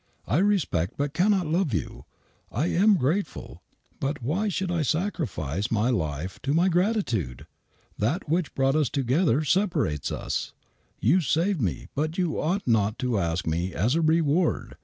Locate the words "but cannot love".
0.97-1.75